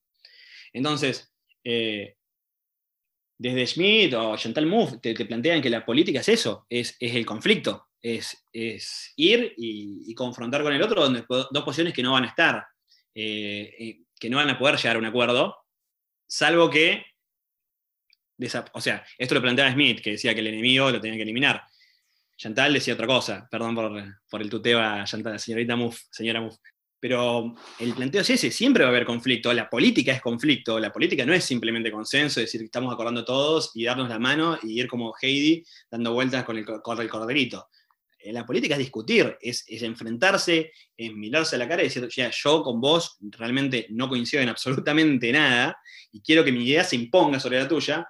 [0.73, 1.33] Entonces,
[1.65, 2.15] eh,
[3.39, 7.25] desde Schmidt o Chantal Mouffe te, plantean que la política es eso, es, es el
[7.25, 12.29] conflicto es, ir y, confrontar con el otro donde dos posiciones que no van a
[12.29, 12.67] estar,
[13.15, 15.57] eh, que no van a poder llegar a un acuerdo,
[16.27, 17.05] salvo que,
[18.73, 21.63] o sea, esto lo planteaba Smith, que decía que el enemigo lo tenía que eliminar.
[22.37, 23.75] Chantal decía otra cosa, perdón
[24.31, 26.57] por, el tuteo a Chantal, señorita Muff, señora Muff.
[27.01, 30.93] Pero el planteo es ese, siempre va a haber conflicto, la política es conflicto, la
[30.93, 34.81] política no es simplemente consenso, es decir, estamos acordando todos y darnos la mano y
[34.81, 37.69] ir como Heidi dando vueltas con el, con el corderito
[38.25, 42.63] la política es discutir, es, enfrentarse, es mirarse a la cara y decir, ya, yo
[42.63, 45.79] con vos realmente no coincido en absolutamente nada
[46.13, 48.09] y quiero que mi idea se imponga sobre la tuya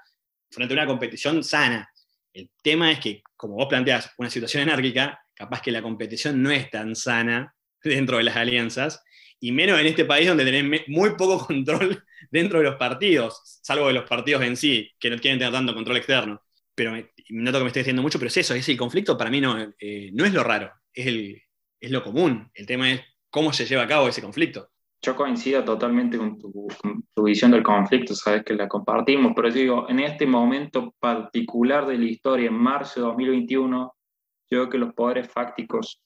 [0.50, 1.90] frente a una competición sana.
[2.32, 6.50] El tema es que, como vos planteas una situación anárquica, capaz que la competición no
[6.50, 9.02] es tan sana dentro de las alianzas,
[9.40, 13.86] y menos en este país donde tenés muy poco control dentro de los partidos, salvo
[13.88, 16.42] de los partidos en sí, que no quieren tener tanto control externo
[16.78, 16.92] pero
[17.30, 19.74] noto que me estoy diciendo mucho, pero es eso, es el conflicto para mí no,
[19.80, 21.42] eh, no es lo raro, es, el,
[21.80, 22.48] es lo común.
[22.54, 24.70] El tema es cómo se lleva a cabo ese conflicto.
[25.00, 26.66] Yo coincido totalmente con tu,
[27.22, 32.06] visión del conflicto, sabes que la compartimos, pero digo, en este momento particular de la
[32.06, 33.94] historia, en marzo de 2021,
[34.50, 36.00] yo creo que los poderes fácticos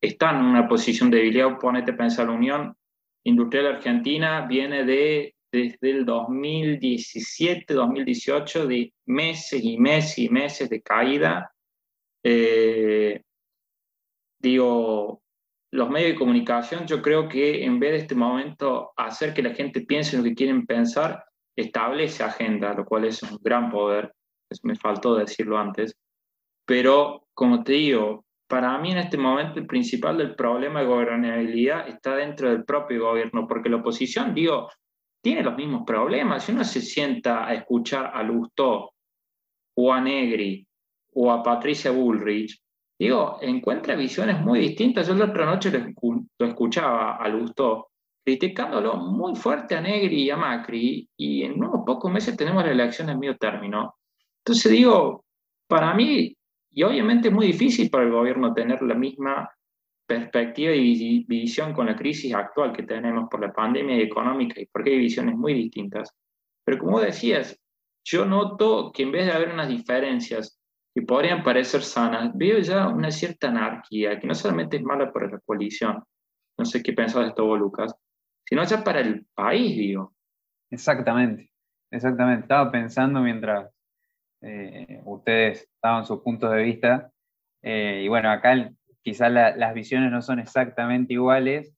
[0.00, 1.58] están en una posición de debilidad.
[1.58, 2.76] Ponete a pensar, la Unión
[3.24, 10.82] Industrial Argentina viene de desde el 2017, 2018, de meses y meses y meses de
[10.82, 11.52] caída.
[12.24, 13.22] Eh,
[14.40, 15.22] digo,
[15.74, 19.54] los medios de comunicación, yo creo que en vez de este momento hacer que la
[19.54, 21.24] gente piense en lo que quieren pensar,
[21.56, 24.14] establece agenda, lo cual es un gran poder.
[24.48, 25.96] Eso me faltó decirlo antes.
[26.64, 31.88] Pero, como te digo, para mí en este momento el principal del problema de gobernabilidad
[31.88, 34.70] está dentro del propio gobierno, porque la oposición, digo,
[35.20, 36.44] tiene los mismos problemas.
[36.44, 38.92] Si uno se sienta a escuchar a Lustó
[39.76, 40.64] o a Negri
[41.14, 42.63] o a Patricia Bullrich,
[42.98, 45.06] digo, encuentra visiones muy distintas.
[45.08, 47.88] Yo la otra noche lo, escuchaba a Lustó
[48.24, 52.72] criticándolo muy fuerte a Negri y a Macri, y en unos pocos meses tenemos la
[52.72, 53.96] elección en medio término.
[54.38, 55.24] Entonces digo,
[55.68, 56.34] para mí,
[56.70, 59.50] y obviamente es muy difícil para el gobierno tener la misma
[60.06, 64.90] perspectiva y visión con la crisis actual que tenemos por la pandemia económica y porque
[64.90, 66.10] hay visiones muy distintas.
[66.64, 67.58] Pero como decías,
[68.04, 70.58] yo noto que en vez de haber unas diferencias
[70.94, 75.28] que podrían parecer sanas, veo ya una cierta anarquía, que no solamente es mala para
[75.28, 76.02] la coalición,
[76.56, 77.94] no sé qué pensás de esto vos, Lucas,
[78.44, 80.14] sino ya para el país, digo.
[80.70, 81.50] Exactamente,
[81.90, 82.42] exactamente.
[82.42, 83.70] Estaba pensando mientras
[84.40, 87.10] eh, ustedes daban sus puntos de vista,
[87.62, 88.70] eh, y bueno, acá
[89.02, 91.74] quizás las visiones no son exactamente iguales.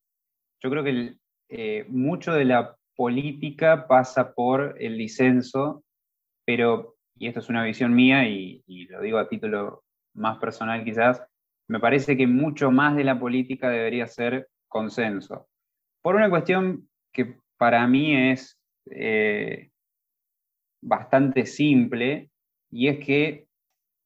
[0.61, 1.15] Yo creo que
[1.49, 5.83] eh, mucho de la política pasa por el disenso,
[6.45, 11.23] pero, y esto es una visión mía y, lo digo a título más personal quizás,
[11.67, 15.47] me parece que mucho más de la política debería ser consenso.
[16.01, 18.57] Por una cuestión que para mí es
[18.89, 19.69] eh,
[20.81, 22.29] bastante simple,
[22.69, 23.47] y es que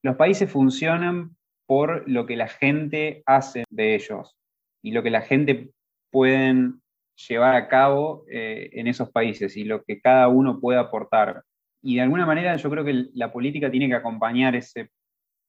[0.04, 1.36] los países funcionan
[1.68, 4.36] por lo que la gente hace de ellos
[4.84, 5.72] y lo que la gente
[6.12, 6.82] pueden
[7.28, 11.44] llevar a cabo eh, en esos países y lo que cada uno puede aportar.
[11.82, 14.92] Y de alguna manera yo creo que la política tiene que acompañar ese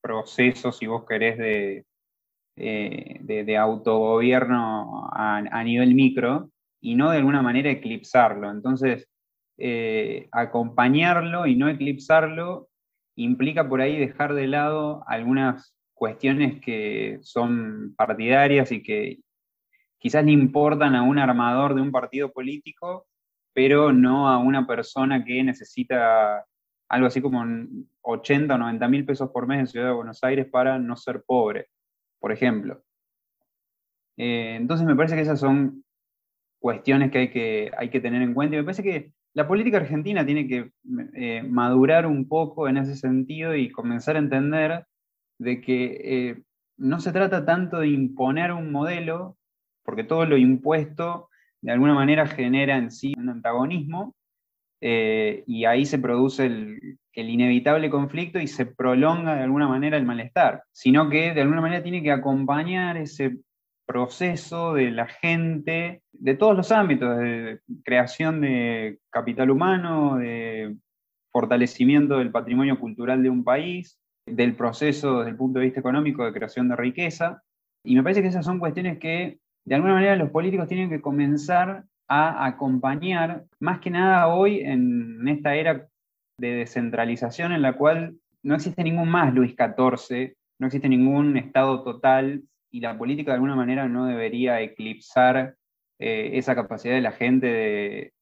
[0.00, 1.84] proceso, si vos querés, de,
[2.56, 8.50] eh, de, autogobierno a, nivel micro y no de alguna manera eclipsarlo.
[8.50, 9.08] Entonces,
[9.58, 12.68] eh, acompañarlo y no eclipsarlo
[13.16, 19.20] implica por ahí dejar de lado algunas cuestiones que son partidarias y que
[19.98, 23.06] quizás le importan a un armador de un partido político,
[23.52, 26.44] pero no a una persona que necesita
[26.88, 27.44] algo así como
[28.02, 31.22] 80 o 90 mil pesos por mes en Ciudad de Buenos Aires para no ser
[31.26, 31.68] pobre,
[32.18, 32.82] por ejemplo.
[34.16, 35.84] Eh, entonces me parece que esas son
[36.58, 39.78] cuestiones que hay, que hay que tener en cuenta y me parece que la política
[39.78, 40.72] argentina tiene que
[41.14, 44.86] eh, madurar un poco en ese sentido y comenzar a entender
[45.38, 46.42] de que eh,
[46.76, 49.38] no se trata tanto de imponer un modelo,
[49.82, 51.30] porque todo lo impuesto
[51.62, 54.14] de alguna manera genera en sí un antagonismo,
[54.84, 60.04] eh, y ahí se produce el, inevitable conflicto y se prolonga de alguna manera el
[60.04, 63.38] malestar, sino que de alguna manera tiene que acompañar ese
[63.86, 70.74] proceso de la gente, de todos los ámbitos, de creación de capital humano, de
[71.30, 76.24] fortalecimiento del patrimonio cultural de un país, del proceso desde el punto de vista económico
[76.24, 77.42] de creación de riqueza.
[77.84, 81.00] Y me parece que esas son cuestiones que de alguna manera los políticos tienen que
[81.00, 85.88] comenzar a acompañar, más que nada hoy en esta era
[86.38, 91.82] de descentralización en la cual no existe ningún más Luis XIV, no existe ningún Estado
[91.82, 95.56] total y la política de alguna manera no debería eclipsar
[95.98, 98.12] eh, esa capacidad de la gente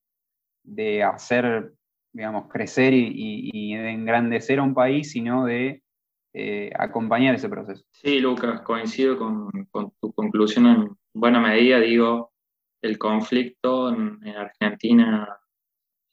[0.62, 1.72] de, hacer,
[2.12, 5.82] digamos, crecer y, engrandecer a un país, sino de
[6.34, 7.84] eh, acompañar ese proceso.
[7.90, 9.50] Sí, Lucas, coincido con,
[10.00, 11.80] tu conclusión en buena medida.
[11.80, 12.32] Digo,
[12.82, 15.28] el conflicto en, Argentina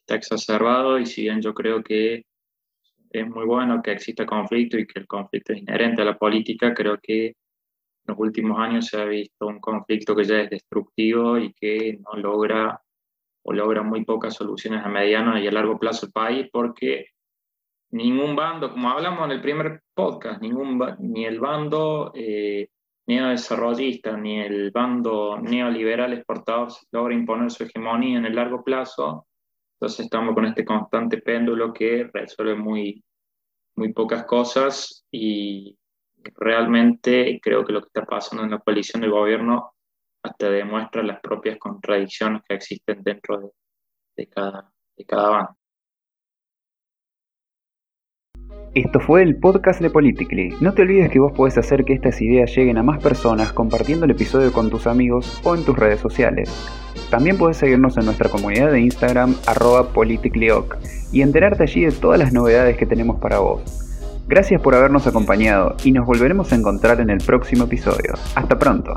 [0.02, 2.26] está exacerbado y si bien yo creo que
[3.10, 6.74] es muy bueno que exista conflicto y que el conflicto es inherente a la política,
[6.74, 7.36] creo que en
[8.06, 12.20] los últimos años se ha visto un conflicto que ya es destructivo y que no
[12.20, 12.82] logra
[13.44, 17.08] o logra muy pocas soluciones a mediano y a largo plazo el país porque
[17.92, 22.70] ningún bando, como hablamos en el primer podcast, ningún, ni el bando eh,
[23.08, 29.28] neodesarrollista ni el bando neoliberal exportador logra imponer su hegemonía en el largo plazo.
[29.76, 33.04] Entonces estamos con este constante péndulo que resuelve muy,
[33.76, 35.78] muy pocas cosas y
[36.36, 39.74] realmente creo que lo que está pasando en la coalición del gobierno
[40.24, 43.50] hasta demuestra las propias contradicciones que existen dentro de,
[44.18, 45.67] de cada, de cada bando.
[48.74, 50.54] Esto fue el podcast de Politically.
[50.62, 54.06] No te olvides que vos podés hacer que estas ideas lleguen a más personas compartiendo
[54.06, 56.50] el episodio con tus amigos o en tus redes sociales.
[57.10, 60.78] También puedes seguirnos en nuestra comunidad de Instagram arroba politicallyoc
[61.12, 63.62] y enterarte allí de todas las novedades que tenemos para vos.
[64.28, 68.14] Gracias por habernos acompañado y nos volveremos a encontrar en el próximo episodio.
[68.36, 68.94] Hasta pronto.